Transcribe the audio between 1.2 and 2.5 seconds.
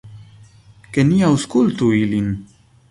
aŭskultu ilin.